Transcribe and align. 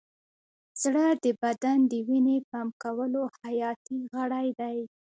زړه 0.81 1.05
د 1.23 1.25
بدن 1.41 1.77
د 1.91 1.93
وینې 2.07 2.37
پمپ 2.49 2.71
کولو 2.83 3.23
حیاتي 3.39 3.99
غړی 4.13 4.47
دی. 4.59 4.77